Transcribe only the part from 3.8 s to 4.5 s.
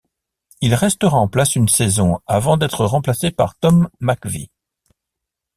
McVie.